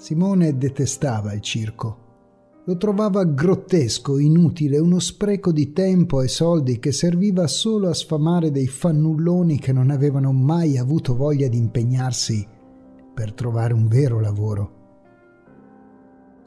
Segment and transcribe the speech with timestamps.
[0.00, 1.98] Simone detestava il circo.
[2.64, 8.50] Lo trovava grottesco, inutile, uno spreco di tempo e soldi che serviva solo a sfamare
[8.50, 12.48] dei fannulloni che non avevano mai avuto voglia di impegnarsi
[13.12, 14.72] per trovare un vero lavoro.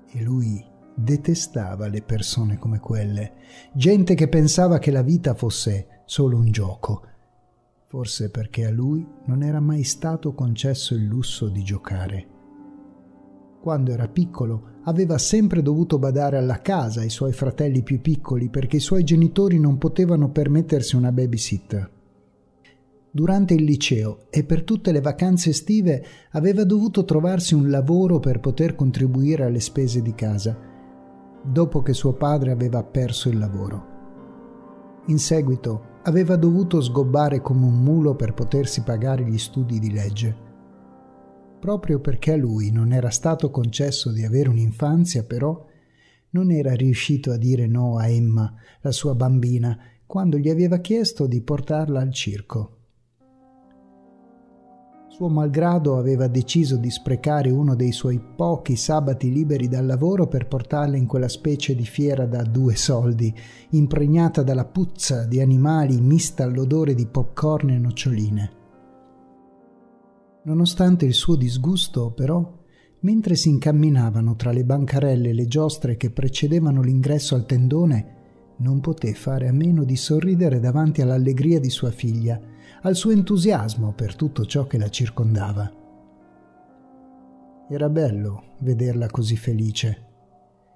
[0.10, 3.34] E lui detestava le persone come quelle,
[3.72, 7.04] gente che pensava che la vita fosse solo un gioco,
[7.86, 12.33] forse perché a lui non era mai stato concesso il lusso di giocare.
[13.64, 18.76] Quando era piccolo aveva sempre dovuto badare alla casa ai suoi fratelli più piccoli perché
[18.76, 21.90] i suoi genitori non potevano permettersi una babysitter.
[23.10, 28.42] Durante il liceo e per tutte le vacanze estive aveva dovuto trovarsi un lavoro per
[28.42, 30.60] poter contribuire alle spese di casa,
[31.42, 33.86] dopo che suo padre aveva perso il lavoro.
[35.06, 40.52] In seguito aveva dovuto sgobbare come un mulo per potersi pagare gli studi di legge
[41.64, 45.66] Proprio perché a lui non era stato concesso di avere un'infanzia, però,
[46.32, 51.26] non era riuscito a dire no a Emma, la sua bambina, quando gli aveva chiesto
[51.26, 52.78] di portarla al circo.
[55.08, 60.50] Suo malgrado aveva deciso di sprecare uno dei suoi pochi sabati liberi dal lavoro per
[60.50, 63.34] portarla in quella specie di fiera da due soldi,
[63.70, 68.63] impregnata dalla puzza di animali mista all'odore di popcorn e noccioline.
[70.46, 72.60] Nonostante il suo disgusto, però,
[73.00, 78.22] mentre si incamminavano tra le bancarelle e le giostre che precedevano l'ingresso al tendone,
[78.58, 82.40] non poté fare a meno di sorridere davanti all'allegria di sua figlia,
[82.82, 85.72] al suo entusiasmo per tutto ciò che la circondava.
[87.70, 90.08] Era bello vederla così felice.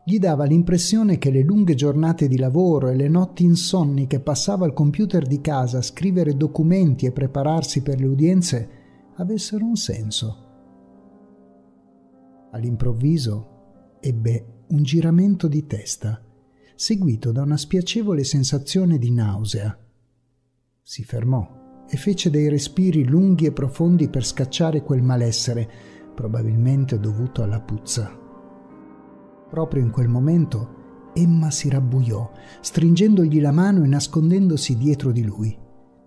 [0.06, 4.64] Gli dava l'impressione che le lunghe giornate di lavoro e le notti insonni che passava
[4.64, 8.70] al computer di casa a scrivere documenti e prepararsi per le udienze
[9.18, 10.46] avessero un senso.
[12.52, 16.24] All'improvviso ebbe un giramento di testa,
[16.76, 19.78] seguito da una spiacevole sensazione di nausea.
[20.82, 25.70] Si fermò e fece dei respiri lunghi e profondi per scacciare quel malessere,
[26.14, 28.26] probabilmente dovuto alla puzza.
[29.50, 30.76] Proprio in quel momento
[31.14, 35.58] Emma si rabbuiò, stringendogli la mano e nascondendosi dietro di lui.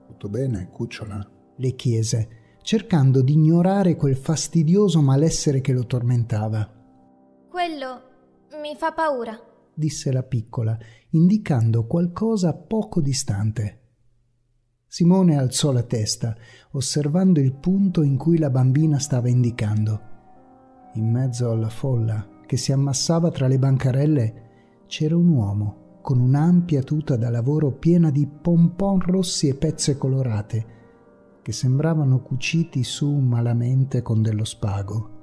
[0.07, 1.39] Tutto bene, cucciola?
[1.61, 2.29] le chiese,
[2.63, 6.69] cercando di ignorare quel fastidioso malessere che lo tormentava.
[7.49, 8.03] Quello
[8.63, 9.39] mi fa paura,
[9.75, 10.79] disse la piccola,
[11.11, 13.79] indicando qualcosa poco distante.
[14.87, 16.37] Simone alzò la testa,
[16.73, 20.01] osservando il punto in cui la bambina stava indicando.
[20.95, 24.49] In mezzo alla folla che si ammassava tra le bancarelle
[24.87, 30.79] c'era un uomo con un'ampia tuta da lavoro piena di pompon rossi e pezze colorate
[31.43, 35.19] che sembravano cuciti su malamente con dello spago.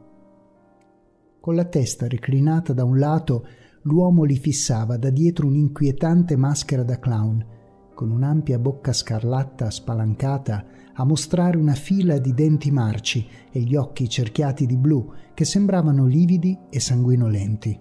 [1.40, 3.46] Con la testa reclinata da un lato,
[3.84, 7.46] l'uomo li fissava da dietro un'inquietante maschera da clown,
[7.94, 14.10] con un'ampia bocca scarlatta spalancata a mostrare una fila di denti marci e gli occhi
[14.10, 17.80] cerchiati di blu che sembravano lividi e sanguinolenti.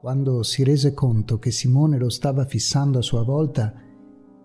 [0.00, 3.72] Quando si rese conto che Simone lo stava fissando a sua volta,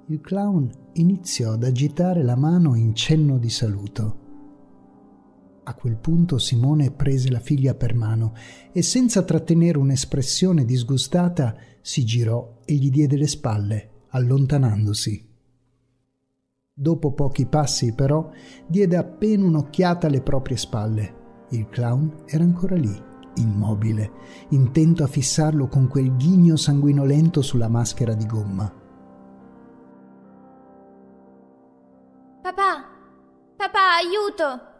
[0.09, 4.25] il clown iniziò ad agitare la mano in cenno di saluto.
[5.63, 8.33] A quel punto Simone prese la figlia per mano
[8.71, 15.27] e senza trattenere un'espressione disgustata si girò e gli diede le spalle, allontanandosi.
[16.73, 18.29] Dopo pochi passi, però,
[18.65, 21.15] diede appena un'occhiata alle proprie spalle.
[21.49, 22.95] Il clown era ancora lì,
[23.35, 24.11] immobile,
[24.51, 28.85] intento a fissarlo con quel ghigno sanguinolento sulla maschera di gomma.
[34.27, 34.75] Aiuto!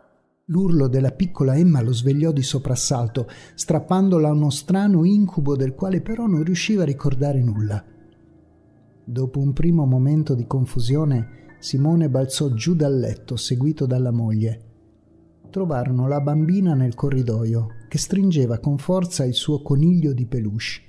[0.50, 6.02] L'urlo della piccola Emma lo svegliò di soprassalto, strappandola a uno strano incubo del quale
[6.02, 7.84] però non riusciva a ricordare nulla.
[9.04, 14.62] Dopo un primo momento di confusione, Simone balzò giù dal letto, seguito dalla moglie.
[15.50, 20.86] Trovarono la bambina nel corridoio, che stringeva con forza il suo coniglio di peluche.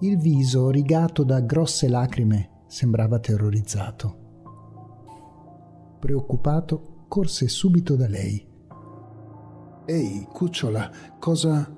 [0.00, 4.24] Il viso, rigato da grosse lacrime, sembrava terrorizzato
[5.98, 8.44] preoccupato, corse subito da lei.
[9.86, 11.74] Ehi, cucciola, cosa...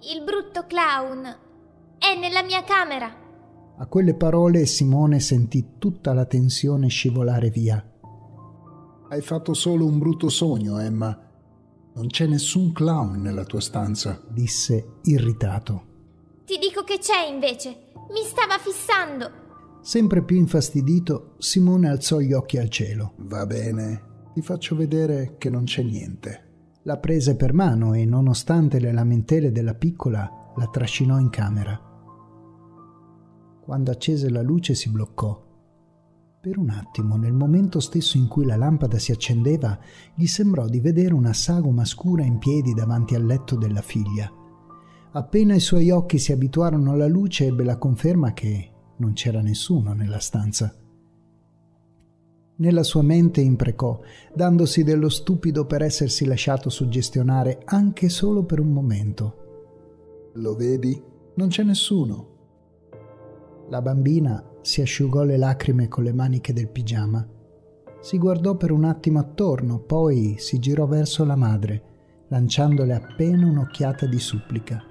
[0.00, 1.24] Il brutto clown
[1.98, 3.26] è nella mia camera.
[3.76, 7.84] A quelle parole Simone sentì tutta la tensione scivolare via.
[9.08, 11.16] Hai fatto solo un brutto sogno, Emma.
[11.94, 15.86] Non c'è nessun clown nella tua stanza, disse irritato.
[16.44, 17.90] Ti dico che c'è invece.
[18.10, 19.46] Mi stava fissando.
[19.80, 23.14] Sempre più infastidito, Simone alzò gli occhi al cielo.
[23.18, 24.07] Va bene,
[24.38, 26.44] ti faccio vedere che non c'è niente.
[26.82, 31.76] La prese per mano e, nonostante le lamentele della piccola, la trascinò in camera.
[33.60, 35.44] Quando accese la luce si bloccò.
[36.40, 39.76] Per un attimo, nel momento stesso in cui la lampada si accendeva,
[40.14, 44.32] gli sembrò di vedere una sagoma scura in piedi davanti al letto della figlia.
[45.10, 49.94] Appena i suoi occhi si abituarono alla luce, ebbe la conferma che non c'era nessuno
[49.94, 50.72] nella stanza.
[52.60, 54.00] Nella sua mente imprecò,
[54.34, 60.30] dandosi dello stupido per essersi lasciato suggestionare anche solo per un momento.
[60.34, 61.00] Lo vedi?
[61.34, 62.36] Non c'è nessuno.
[63.68, 67.24] La bambina si asciugò le lacrime con le maniche del pigiama.
[68.00, 71.82] Si guardò per un attimo attorno, poi si girò verso la madre,
[72.26, 74.82] lanciandole appena un'occhiata di supplica.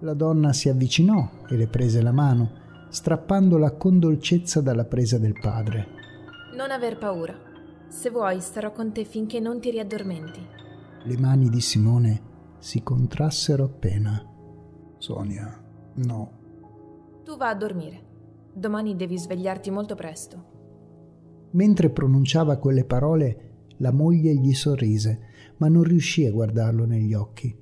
[0.00, 2.50] La donna si avvicinò e le prese la mano,
[2.88, 5.93] strappandola con dolcezza dalla presa del padre.
[6.54, 7.36] Non aver paura.
[7.88, 10.40] Se vuoi, starò con te finché non ti riaddormenti.
[11.02, 12.22] Le mani di Simone
[12.58, 14.24] si contrassero appena.
[14.98, 15.60] Sonia,
[15.94, 16.32] no.
[17.24, 18.02] Tu va a dormire.
[18.54, 21.48] Domani devi svegliarti molto presto.
[21.50, 25.22] Mentre pronunciava quelle parole, la moglie gli sorrise,
[25.56, 27.52] ma non riuscì a guardarlo negli occhi.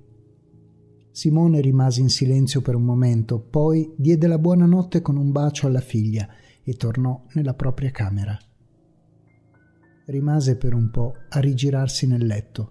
[1.10, 5.80] Simone rimase in silenzio per un momento, poi diede la buonanotte con un bacio alla
[5.80, 6.28] figlia
[6.62, 8.38] e tornò nella propria camera
[10.06, 12.70] rimase per un po' a rigirarsi nel letto.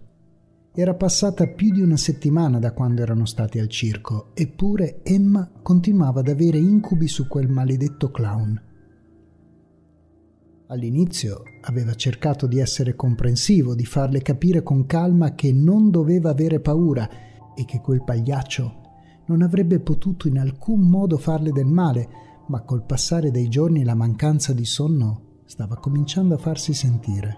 [0.73, 6.21] Era passata più di una settimana da quando erano stati al circo, eppure Emma continuava
[6.21, 8.61] ad avere incubi su quel maledetto clown.
[10.67, 16.61] All'inizio aveva cercato di essere comprensivo, di farle capire con calma che non doveva avere
[16.61, 17.09] paura
[17.53, 18.79] e che quel pagliaccio
[19.25, 22.07] non avrebbe potuto in alcun modo farle del male,
[22.47, 27.37] ma col passare dei giorni la mancanza di sonno stava cominciando a farsi sentire.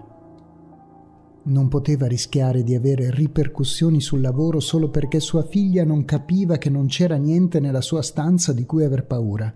[1.46, 6.70] Non poteva rischiare di avere ripercussioni sul lavoro solo perché sua figlia non capiva che
[6.70, 9.52] non c'era niente nella sua stanza di cui aver paura.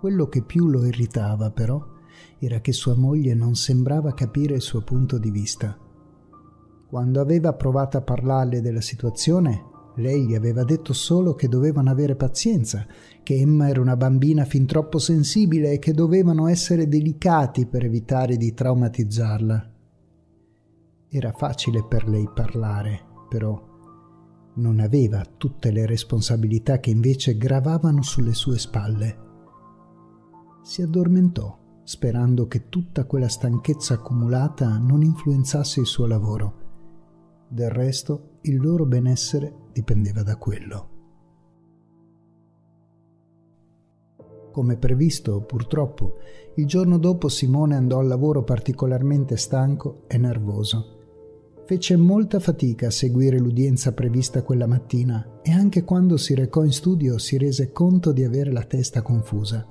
[0.00, 1.80] Quello che più lo irritava, però,
[2.40, 5.78] era che sua moglie non sembrava capire il suo punto di vista.
[6.88, 9.62] Quando aveva provato a parlarle della situazione,
[9.96, 12.86] lei gli aveva detto solo che dovevano avere pazienza,
[13.22, 18.36] che Emma era una bambina fin troppo sensibile e che dovevano essere delicati per evitare
[18.36, 19.70] di traumatizzarla.
[21.08, 23.74] Era facile per lei parlare, però
[24.54, 29.24] non aveva tutte le responsabilità che invece gravavano sulle sue spalle.
[30.62, 36.64] Si addormentò, sperando che tutta quella stanchezza accumulata non influenzasse il suo lavoro.
[37.48, 40.88] Del resto, il loro benessere dipendeva da quello.
[44.50, 46.14] Come previsto, purtroppo,
[46.54, 50.94] il giorno dopo Simone andò al lavoro particolarmente stanco e nervoso.
[51.66, 56.72] Fece molta fatica a seguire l'udienza prevista quella mattina e anche quando si recò in
[56.72, 59.66] studio si rese conto di avere la testa confusa.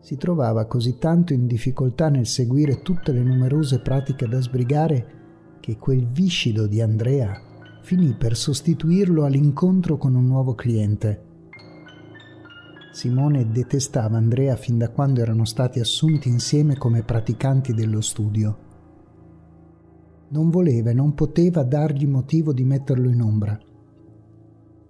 [0.00, 5.18] Si trovava così tanto in difficoltà nel seguire tutte le numerose pratiche da sbrigare
[5.60, 7.48] che quel viscido di Andrea
[7.90, 11.24] finì per sostituirlo all'incontro con un nuovo cliente.
[12.92, 18.58] Simone detestava Andrea fin da quando erano stati assunti insieme come praticanti dello studio.
[20.28, 23.58] Non voleva e non poteva dargli motivo di metterlo in ombra.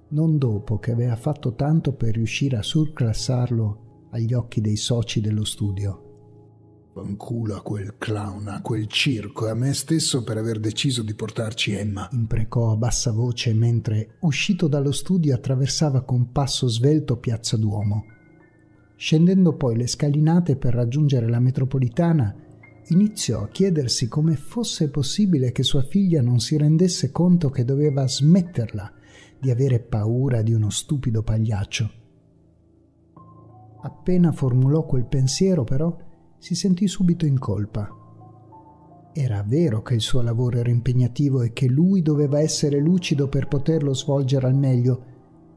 [0.08, 5.46] Non dopo che aveva fatto tanto per riuscire a surclassarlo agli occhi dei soci dello
[5.46, 6.09] studio.
[7.00, 11.14] Fanculo a quel clown, a quel circo e a me stesso per aver deciso di
[11.14, 12.06] portarci Emma.
[12.12, 18.04] Imprecò a bassa voce mentre, uscito dallo studio, attraversava con passo svelto Piazza Duomo.
[18.96, 22.36] Scendendo poi le scalinate per raggiungere la metropolitana,
[22.88, 28.06] iniziò a chiedersi come fosse possibile che sua figlia non si rendesse conto che doveva
[28.06, 28.92] smetterla
[29.40, 31.90] di avere paura di uno stupido pagliaccio.
[33.84, 36.08] Appena formulò quel pensiero, però,
[36.40, 37.86] si sentì subito in colpa.
[39.12, 43.46] Era vero che il suo lavoro era impegnativo e che lui doveva essere lucido per
[43.46, 45.04] poterlo svolgere al meglio,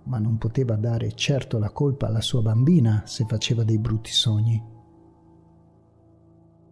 [0.04, 4.62] ma non poteva dare certo la colpa alla sua bambina se faceva dei brutti sogni.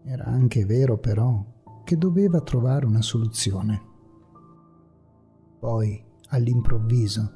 [0.04, 1.46] Era anche vero però
[1.86, 3.82] che doveva trovare una soluzione.
[5.58, 7.32] Poi, all'improvviso,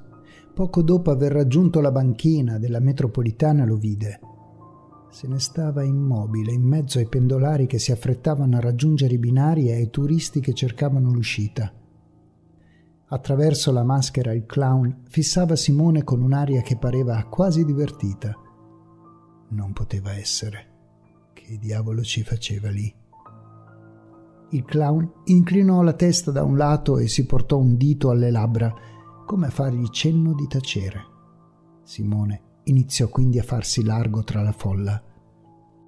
[0.53, 4.20] poco dopo aver raggiunto la banchina della metropolitana, lo vide
[5.15, 9.69] se ne stava immobile in mezzo ai pendolari che si affrettavano a raggiungere i binari
[9.69, 11.72] e ai turisti che cercavano l'uscita.
[13.05, 18.36] Attraverso la maschera il clown fissava Simone con un'aria che pareva quasi divertita.
[19.51, 20.67] Non poteva essere.
[21.31, 22.93] Che diavolo ci faceva lì?
[24.50, 28.74] Il clown inclinò la testa da un lato e si portò un dito alle labbra,
[29.25, 31.05] come a fargli cenno di tacere.
[31.84, 35.01] Simone iniziò quindi a farsi largo tra la folla.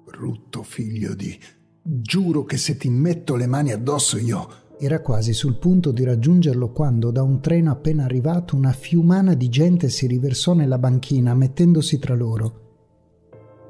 [0.04, 1.38] Brutto figlio di...
[1.82, 4.66] Giuro che se ti metto le mani addosso io...
[4.80, 9.48] Era quasi sul punto di raggiungerlo quando da un treno appena arrivato una fiumana di
[9.48, 12.66] gente si riversò nella banchina mettendosi tra loro.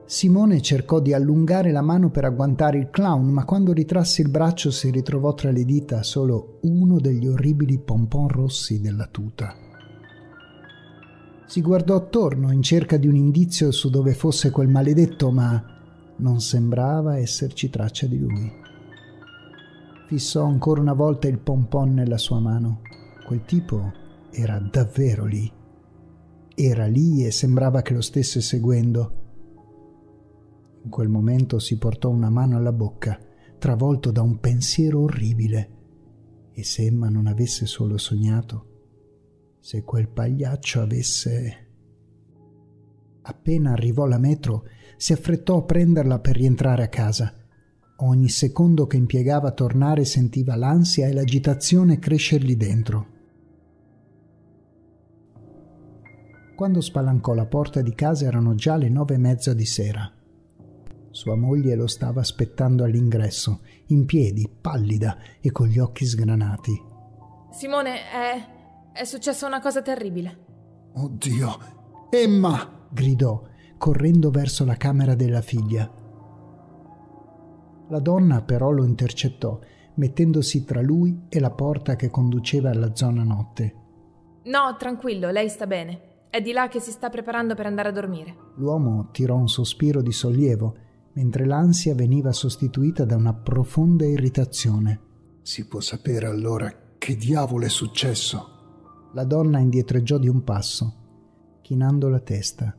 [0.05, 4.71] Simone cercò di allungare la mano per agguantare il clown, ma quando ritrasse il braccio
[4.71, 9.68] si ritrovò tra le dita solo uno degli orribili pompon rossi della tuta.
[11.49, 15.65] Si guardò attorno in cerca di un indizio su dove fosse quel maledetto, ma
[16.17, 18.53] non sembrava esserci traccia di lui.
[20.09, 22.83] Fissò ancora una volta il pompon nella sua mano.
[23.27, 23.93] Quel tipo
[24.31, 25.51] era davvero lì.
[26.55, 29.13] Era lì e sembrava che lo stesse seguendo.
[30.85, 33.19] In quel momento si portò una mano alla bocca,
[33.59, 35.71] travolto da un pensiero orribile.
[36.53, 38.78] E se Emma non avesse solo sognato,
[39.61, 41.67] se quel pagliaccio avesse...
[43.23, 44.65] Appena arrivò la metro,
[44.97, 47.33] si affrettò a prenderla per rientrare a casa.
[47.99, 53.07] Ogni secondo che impiegava a tornare sentiva l'ansia e l'agitazione crescergli dentro.
[56.57, 60.11] Quando spalancò la porta di casa erano già le nove e mezza di sera.
[61.11, 66.83] Sua moglie lo stava aspettando all'ingresso, in piedi, pallida e con gli occhi sgranati.
[67.51, 68.58] Simone, è.
[68.99, 70.39] È successa una cosa terribile.
[70.95, 71.59] Oddio!
[72.11, 72.87] Emma!
[72.91, 73.41] gridò,
[73.77, 75.89] correndo verso la camera della figlia.
[77.91, 79.61] La donna però lo intercettò,
[79.95, 83.75] mettendosi tra lui e la porta che conduceva alla zona notte.
[84.47, 86.27] No, tranquillo, lei sta bene.
[86.29, 88.35] È di là che si sta preparando per andare a dormire.
[88.57, 90.77] L'uomo tirò un sospiro di sollievo
[91.13, 95.01] mentre l'ansia veniva sostituita da una profonda irritazione.
[95.43, 98.57] Si può sapere allora che diavolo è successo?
[99.13, 100.95] La donna indietreggiò di un passo,
[101.63, 102.75] chinando la testa,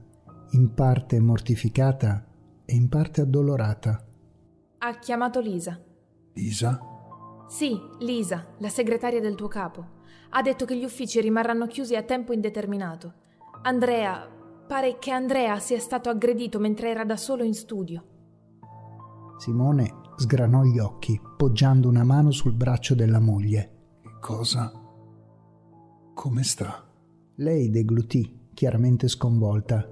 [0.51, 2.25] in parte mortificata
[2.65, 4.05] e in parte addolorata.
[4.77, 5.79] Ha chiamato Lisa.
[6.33, 6.79] Lisa?
[7.47, 9.97] Sì, Lisa, la segretaria del tuo capo.
[10.29, 13.13] Ha detto che gli uffici rimarranno chiusi a tempo indeterminato.
[13.63, 14.29] Andrea,
[14.67, 18.03] pare che Andrea sia stato aggredito mentre era da solo in studio.
[19.37, 23.77] Simone sgranò gli occhi, poggiando una mano sul braccio della moglie.
[24.19, 24.78] Cosa?
[26.19, 26.83] Come sta?
[27.35, 29.87] Lei deglutì, chiaramente sconvolta.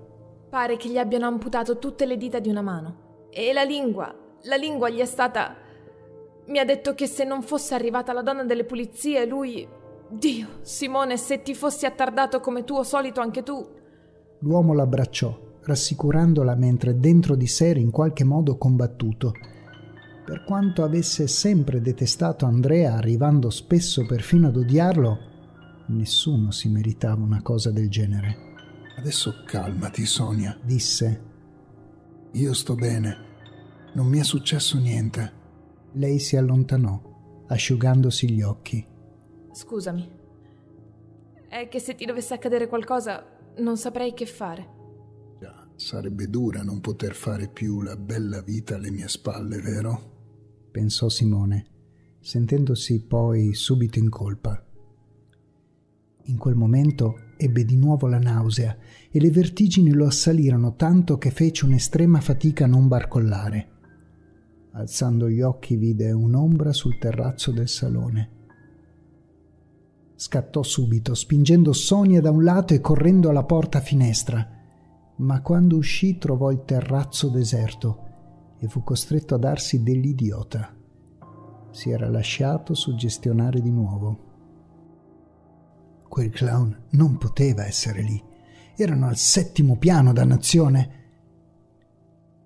[0.50, 3.28] Pare che gli abbiano amputato tutte le dita di una mano.
[3.30, 5.56] E la lingua, la lingua gli è stata...
[6.48, 9.66] Mi ha detto che se non fosse arrivata la donna delle pulizie, lui...
[10.10, 13.66] Dio, Simone, se ti fossi attardato come tuo solito anche tu...
[14.40, 19.32] L'uomo l'abbracciò rassicurandola mentre dentro di sé era in qualche modo combattuto.
[20.26, 25.27] Per quanto avesse sempre detestato Andrea, arrivando spesso perfino ad odiarlo,
[25.88, 28.56] nessuno si meritava una cosa del genere.
[28.98, 31.22] Adesso calmati, Sonia, disse.
[32.32, 33.26] Io sto bene.
[33.94, 35.34] Non mi è successo niente.
[35.94, 38.86] Lei si allontanò, asciugandosi gli occhi.
[39.52, 40.12] Scusami.
[41.48, 43.26] È che se ti dovesse accadere qualcosa,
[43.58, 44.76] non saprei che fare.
[45.78, 50.16] Sarebbe dura non poter fare più la bella vita alle mie spalle, vero?
[50.72, 51.66] pensò Simone,
[52.20, 54.67] sentendosi poi subito in colpa.
[56.28, 58.78] In quel momento ebbe di nuovo la nausea
[59.12, 63.72] e le vertigini lo assalirono tanto che fece un'estrema fatica a non barcollare.
[64.72, 68.30] Alzando gli occhi vide un'ombra sul terrazzo del salone.
[70.16, 74.56] Scattò subito, spingendo Sonia da un lato e correndo alla porta finestra
[75.18, 78.06] ma quando uscì trovò il terrazzo deserto
[78.60, 80.76] e fu costretto a darsi dell'idiota.
[81.72, 84.26] Si era lasciato suggestionare di nuovo.
[86.08, 88.22] Quel clown non poteva essere lì.
[88.76, 90.90] Erano al settimo piano, dannazione.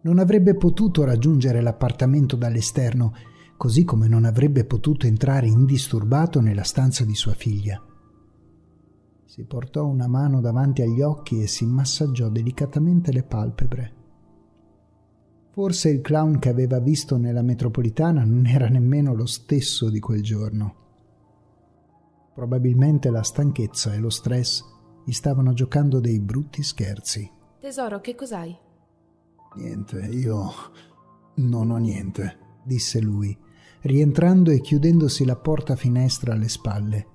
[0.02, 3.14] Non avrebbe potuto raggiungere l'appartamento dall'esterno,
[3.58, 7.82] così come non avrebbe potuto entrare indisturbato nella stanza di sua figlia.
[9.26, 13.94] Si portò una mano davanti agli occhi e si massaggiò delicatamente le palpebre.
[15.52, 20.22] Forse il clown che aveva visto nella metropolitana non era nemmeno lo stesso di quel
[20.22, 20.76] giorno.
[22.34, 24.64] Probabilmente la stanchezza e lo stress
[25.04, 27.30] gli stavano giocando dei brutti scherzi.
[27.60, 28.58] Tesoro, che cos'hai?
[29.56, 30.52] Niente, io
[31.36, 33.38] non ho niente, disse lui,
[33.82, 37.08] rientrando e chiudendosi la porta finestra alle spalle.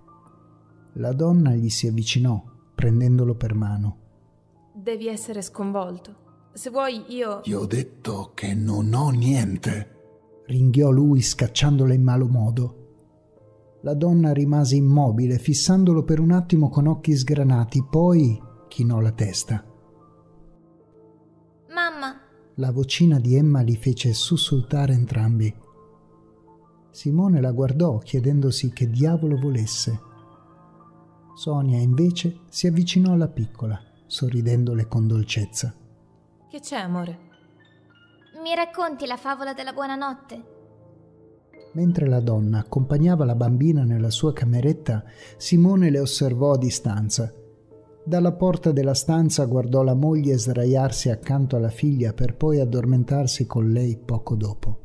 [0.94, 2.42] La donna gli si avvicinò,
[2.74, 3.98] prendendolo per mano.
[4.74, 6.24] Devi essere sconvolto.
[6.52, 7.40] Se vuoi, io.
[7.40, 12.85] Ti ho detto che non ho niente, ringhiò lui scacciandola in malo modo.
[13.86, 19.64] La donna rimase immobile, fissandolo per un attimo con occhi sgranati, poi chinò la testa.
[21.68, 22.20] Mamma!
[22.56, 25.54] La vocina di Emma li fece sussultare entrambi.
[26.90, 30.00] Simone la guardò chiedendosi che diavolo volesse.
[31.36, 35.72] Sonia invece si avvicinò alla piccola, sorridendole con dolcezza.
[36.50, 37.18] Che c'è, amore?
[38.42, 40.54] Mi racconti la favola della buonanotte?
[41.76, 45.04] Mentre la donna accompagnava la bambina nella sua cameretta,
[45.36, 47.30] Simone le osservò a distanza.
[48.02, 53.72] Dalla porta della stanza guardò la moglie sdraiarsi accanto alla figlia per poi addormentarsi con
[53.72, 54.78] lei poco dopo.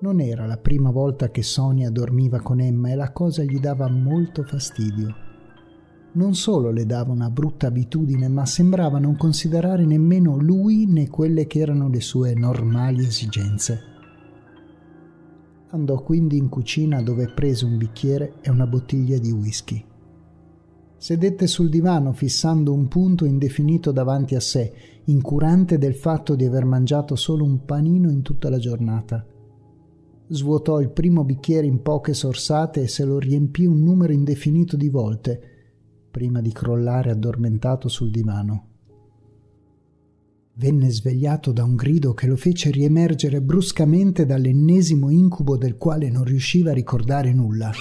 [0.00, 3.88] Non era la prima volta che Sonia dormiva con Emma e la cosa gli dava
[3.88, 5.14] molto fastidio.
[6.14, 11.46] Non solo le dava una brutta abitudine, ma sembrava non considerare nemmeno lui né quelle
[11.46, 13.89] che erano le sue normali esigenze.
[15.72, 19.84] Andò quindi in cucina dove prese un bicchiere e una bottiglia di whisky.
[20.96, 24.72] Sedette sul divano fissando un punto indefinito davanti a sé,
[25.04, 29.24] incurante del fatto di aver mangiato solo un panino in tutta la giornata.
[30.26, 34.88] Svuotò il primo bicchiere in poche sorsate e se lo riempì un numero indefinito di
[34.88, 35.40] volte,
[36.10, 38.69] prima di crollare addormentato sul divano
[40.60, 46.22] venne svegliato da un grido che lo fece riemergere bruscamente dall'ennesimo incubo del quale non
[46.22, 47.72] riusciva a ricordare nulla.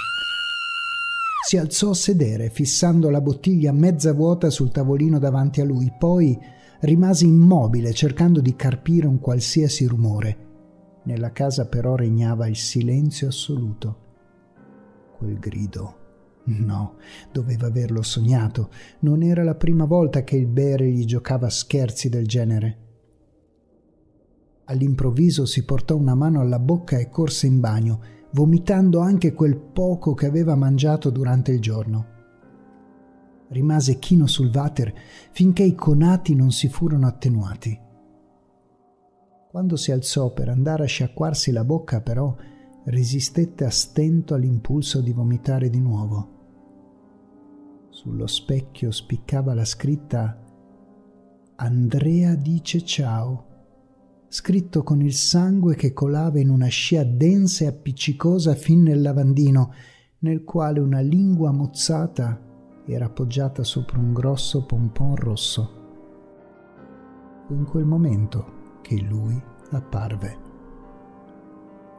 [1.46, 6.40] Si alzò a sedere, fissando la bottiglia mezza vuota sul tavolino davanti a lui, poi
[6.82, 10.38] rimase immobile, cercando di carpire un qualsiasi rumore.
[11.04, 13.98] Nella casa però regnava il silenzio assoluto.
[15.18, 15.99] Quel grido
[16.58, 16.96] No,
[17.32, 18.72] doveva averlo sognato.
[19.00, 22.78] Non era la prima volta che il bere gli giocava scherzi del genere.
[24.66, 30.14] All'improvviso si portò una mano alla bocca e corse in bagno, vomitando anche quel poco
[30.14, 32.18] che aveva mangiato durante il giorno.
[33.50, 34.94] Rimase chino sul water
[35.32, 37.80] finché i conati non si furono attenuati.
[39.50, 42.36] Quando si alzò per andare a sciacquarsi la bocca, però,
[42.86, 46.39] resistette a stento all'impulso di vomitare di nuovo.
[48.02, 50.42] Sullo specchio spiccava la scritta
[51.58, 53.46] Andrea dice ciao,
[54.30, 59.74] scritto con il sangue che colava in una scia densa e appiccicosa fin nel lavandino,
[60.20, 62.42] nel quale una lingua mozzata
[62.86, 65.72] era appoggiata sopra un grosso pompon rosso.
[67.48, 69.38] Fu in quel momento che lui
[69.72, 70.38] apparve.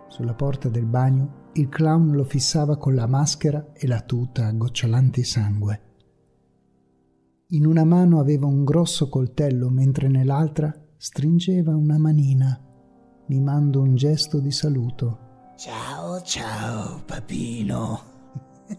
[0.09, 5.25] Sulla porta del bagno il clown lo fissava con la maschera e la tuta gocciolanti
[5.25, 5.89] sangue.
[7.53, 12.61] In una mano aveva un grosso coltello, mentre nell'altra stringeva una manina,
[13.27, 15.53] mimando un gesto di saluto.
[15.57, 18.01] Ciao, ciao, papino.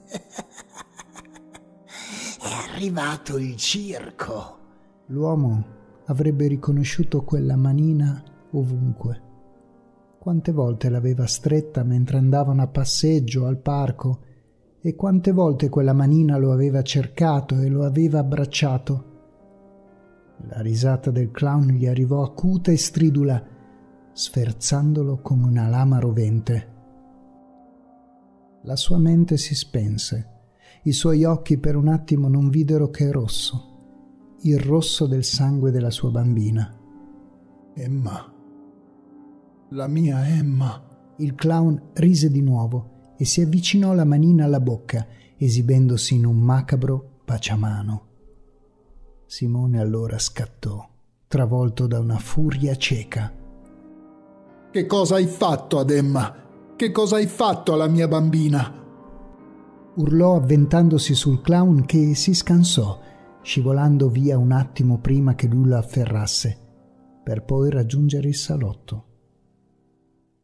[2.40, 4.58] È arrivato il circo.
[5.08, 5.66] L'uomo
[6.06, 9.30] avrebbe riconosciuto quella manina ovunque
[10.22, 14.20] quante volte l'aveva stretta mentre andavano a passeggio al parco
[14.82, 19.10] e quante volte quella manina lo aveva cercato e lo aveva abbracciato.
[20.48, 23.44] La risata del clown gli arrivò acuta e stridula,
[24.12, 26.70] sferzandolo come una lama rovente.
[28.63, 30.30] La sua mente si spense,
[30.84, 35.91] i suoi occhi per un attimo non videro che rosso, il rosso del sangue della
[35.91, 36.76] sua bambina.
[37.74, 38.39] Emma
[39.74, 40.84] la mia Emma.
[41.17, 42.90] Il clown rise di nuovo
[43.22, 45.06] e si avvicinò la manina alla bocca,
[45.38, 48.08] esibendosi in un macabro baciamano.
[49.28, 50.90] Simone allora scattò,
[51.28, 53.32] travolto da una furia cieca.
[54.72, 56.36] Che cosa hai fatto ad Emma?
[56.76, 58.74] Che cosa hai fatto alla mia bambina?
[59.98, 63.00] Urlò avventandosi sul clown che si scansò,
[63.44, 66.58] scivolando via un attimo prima che lui lo afferrasse,
[67.24, 69.10] per poi raggiungere il salotto.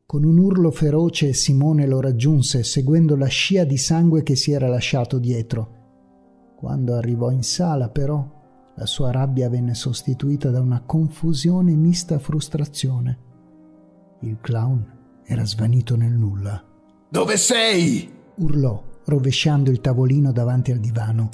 [0.10, 4.70] Con un urlo feroce Simone lo raggiunse, seguendo la scia di sangue che si era
[4.70, 6.54] lasciato dietro.
[6.56, 8.26] Quando arrivò in sala, però,
[8.76, 13.18] la sua rabbia venne sostituita da una confusione mista frustrazione.
[14.22, 16.64] Il clown era svanito nel nulla.
[17.10, 18.10] Dove sei?
[18.36, 21.28] urlò, rovesciando il tavolino davanti al divano.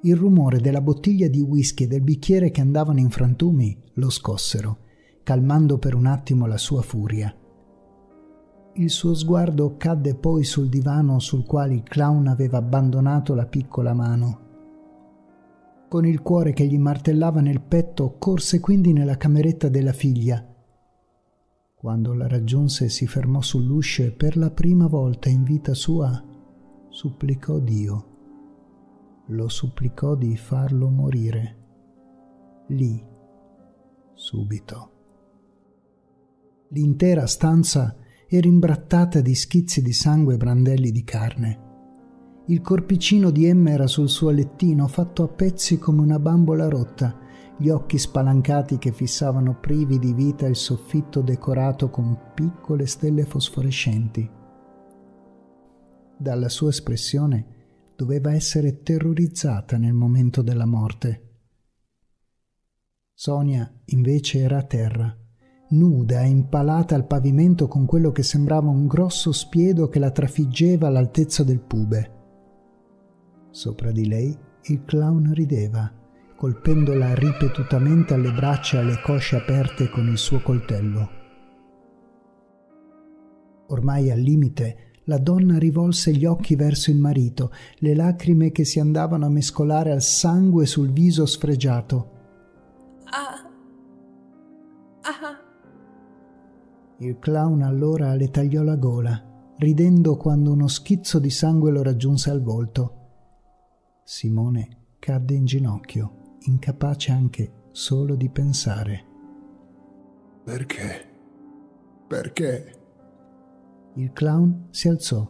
[0.00, 4.84] Il rumore della bottiglia di whisky e del bicchiere che andavano in frantumi lo scossero
[5.26, 7.34] calmando per un attimo la sua furia.
[8.74, 13.92] Il suo sguardo cadde poi sul divano sul quale il clown aveva abbandonato la piccola
[13.92, 14.40] mano.
[15.88, 20.46] Con il cuore che gli martellava nel petto, corse quindi nella cameretta della figlia.
[21.74, 26.22] Quando la raggiunse si fermò sull'uscio e per la prima volta in vita sua
[26.88, 28.06] supplicò Dio.
[29.30, 31.56] Lo supplicò di farlo morire.
[32.68, 33.04] Lì,
[34.14, 34.95] subito.
[36.70, 37.96] L'intera stanza
[38.28, 41.64] era imbrattata di schizzi di sangue e brandelli di carne.
[42.46, 47.18] Il corpicino di Emma era sul suo lettino, fatto a pezzi come una bambola rotta,
[47.58, 54.28] gli occhi spalancati che fissavano privi di vita il soffitto decorato con piccole stelle fosforescenti.
[56.18, 57.54] Dalla sua espressione
[57.96, 61.22] doveva essere terrorizzata nel momento della morte.
[63.14, 65.16] Sonia invece era a terra,
[65.68, 70.86] nuda e impalata al pavimento con quello che sembrava un grosso spiedo che la trafiggeva
[70.86, 72.12] all'altezza del pube.
[73.50, 75.90] Sopra di lei il clown rideva,
[76.36, 81.10] colpendola ripetutamente alle braccia e alle cosce aperte con il suo coltello.
[83.68, 88.78] Ormai al limite, la donna rivolse gli occhi verso il marito, le lacrime che si
[88.78, 92.10] andavano a mescolare al sangue sul viso sfregiato.
[93.04, 93.48] Ah.
[95.02, 95.45] Ah.
[96.98, 102.30] Il clown allora le tagliò la gola, ridendo quando uno schizzo di sangue lo raggiunse
[102.30, 103.04] al volto.
[104.02, 109.04] Simone cadde in ginocchio, incapace anche solo di pensare.
[110.42, 111.14] Perché?
[112.06, 112.80] Perché?
[113.96, 115.28] Il clown si alzò,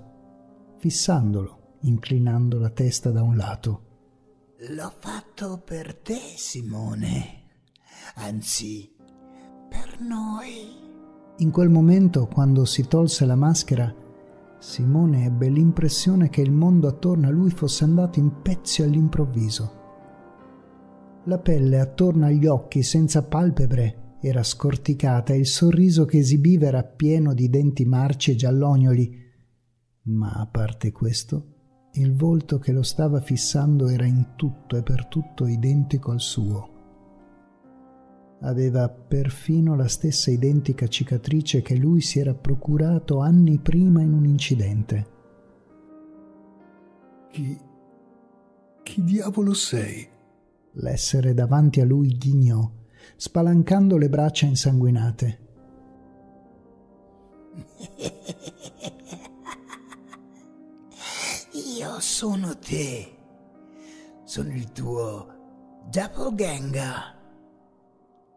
[0.79, 3.85] fissandolo, inclinando la testa da un lato.
[4.68, 7.42] L'ho fatto per te, Simone.
[8.14, 8.94] Anzi,
[9.68, 10.86] per noi.
[11.38, 13.94] In quel momento, quando si tolse la maschera,
[14.59, 19.72] Simone ebbe l'impressione che il mondo attorno a lui fosse andato in pezzi all'improvviso.
[21.25, 26.83] La pelle attorno agli occhi senza palpebre era scorticata e il sorriso che esibiva era
[26.85, 29.25] pieno di denti marci e giallognoli,
[30.05, 35.07] ma a parte questo, il volto che lo stava fissando era in tutto e per
[35.07, 36.75] tutto identico al suo.
[38.40, 44.27] Aveva perfino la stessa identica cicatrice che lui si era procurato anni prima in un
[44.27, 45.14] incidente.
[47.31, 47.59] Chi.
[48.83, 50.07] chi diavolo sei?
[50.72, 52.70] L'essere davanti a lui ghignò,
[53.16, 55.38] spalancando le braccia insanguinate.
[61.79, 63.14] Io sono te.
[64.25, 65.27] Sono il tuo
[65.90, 67.15] doppelganger.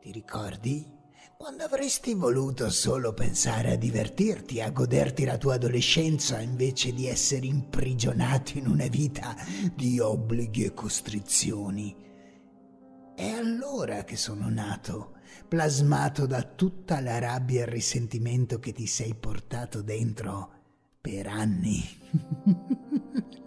[0.09, 0.91] Ti ricordi?
[1.37, 7.45] Quando avresti voluto solo pensare a divertirti, a goderti la tua adolescenza invece di essere
[7.45, 9.35] imprigionato in una vita
[9.75, 11.95] di obblighi e costrizioni.
[13.13, 15.17] È allora che sono nato,
[15.47, 20.53] plasmato da tutta la rabbia e il risentimento che ti sei portato dentro
[20.99, 21.87] per anni.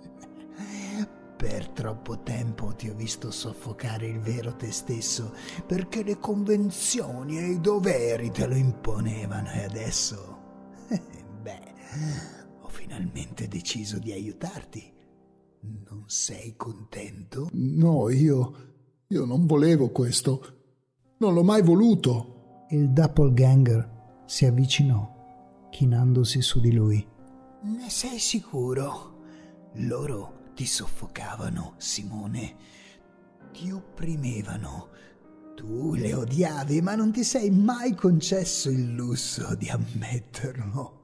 [1.42, 5.35] Per troppo tempo ti ho visto soffocare il vero te stesso
[5.66, 10.38] perché le convenzioni e i doveri te lo imponevano e adesso,
[11.42, 11.74] beh,
[12.61, 14.88] ho finalmente deciso di aiutarti.
[15.62, 17.48] Non sei contento?
[17.55, 18.55] No, io.
[19.09, 20.61] io non volevo questo.
[21.18, 22.66] Non l'ho mai voluto.
[22.68, 27.05] Il doppelganger si avvicinò, chinandosi su di lui.
[27.62, 29.11] Ne sei sicuro?
[29.72, 32.55] Loro ti soffocavano, Simone.
[33.53, 34.88] Ti opprimevano.
[35.55, 41.01] Tu le odiavi, ma non ti sei mai concesso il lusso di ammetterlo.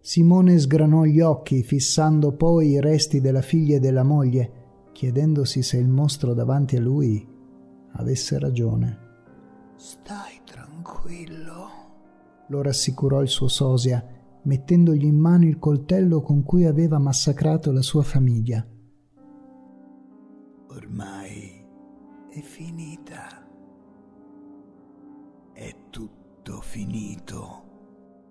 [0.00, 5.76] Simone sgranò gli occhi, fissando poi i resti della figlia e della moglie, chiedendosi se
[5.76, 7.24] il mostro davanti a lui
[7.92, 8.98] avesse ragione.
[9.76, 11.68] Stai tranquillo,
[12.48, 14.04] lo rassicurò il suo sosia,
[14.44, 18.66] mettendogli in mano il coltello con cui aveva massacrato la sua famiglia.
[20.68, 21.64] Ormai
[22.30, 23.46] è finita.
[25.52, 27.62] È tutto finito.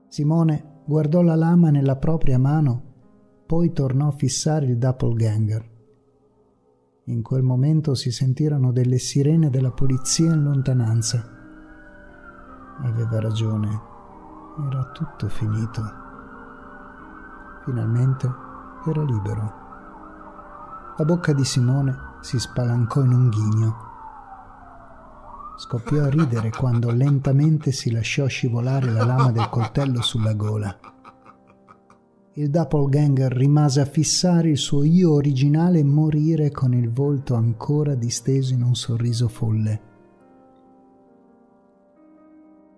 [0.08, 5.69] Simone guardò la lama nella propria mano, poi tornò a fissare il doppelganger.
[7.06, 11.24] In quel momento si sentirono delle sirene della polizia in lontananza.
[12.80, 13.69] Aveva ragione,
[14.67, 16.01] era tutto finito.
[17.63, 18.32] Finalmente
[18.88, 19.54] era libero.
[20.97, 23.76] La bocca di Simone si spalancò in un ghigno.
[25.58, 30.76] Scoppiò a ridere quando lentamente si lasciò scivolare la lama del coltello sulla gola.
[32.34, 37.93] Il doppelganger rimase a fissare il suo io originale e morire con il volto ancora
[37.93, 39.82] disteso in un sorriso folle.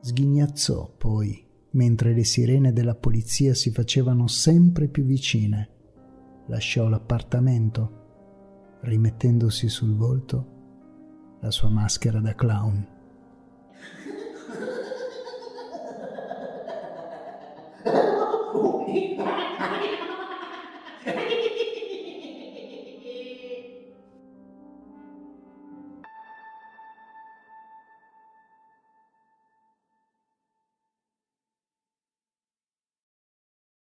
[0.01, 5.69] Sghignazzò poi mentre le sirene della polizia si facevano sempre più vicine.
[6.47, 12.92] Lasciò l'appartamento, rimettendosi sul volto la sua maschera da clown.